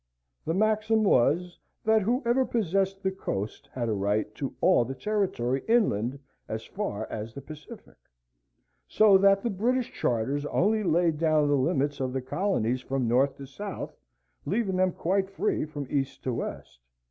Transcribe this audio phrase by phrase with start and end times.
[0.45, 5.63] The maxim was, that whoever possessed the coast had a right to all the territory
[5.67, 6.17] inland
[6.49, 7.97] as far as the Pacific;
[8.87, 13.37] so that the British charters only laid down the limits of the colonies from north
[13.37, 13.95] to south,
[14.43, 16.79] leaving them quite free from east to west.